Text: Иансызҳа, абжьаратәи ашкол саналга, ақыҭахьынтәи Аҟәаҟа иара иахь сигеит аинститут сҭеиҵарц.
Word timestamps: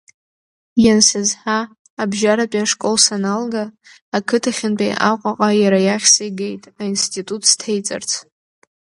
Иансызҳа, 0.83 1.59
абжьаратәи 2.01 2.63
ашкол 2.63 2.95
саналга, 3.05 3.63
ақыҭахьынтәи 4.17 4.99
Аҟәаҟа 5.09 5.49
иара 5.61 5.79
иахь 5.87 6.07
сигеит 6.13 6.63
аинститут 6.81 7.43
сҭеиҵарц. 7.49 8.11